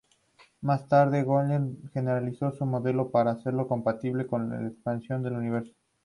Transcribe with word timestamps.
Más 0.61 0.87
tarde 0.87 1.21
Gödel 1.23 1.77
generalizó 1.93 2.49
su 2.51 2.65
modelo 2.65 3.11
para 3.11 3.33
hacerlo 3.33 3.67
compatible 3.67 4.25
con 4.25 4.49
la 4.49 4.67
expansión 4.67 5.21
del 5.21 5.33
universo. 5.33 5.75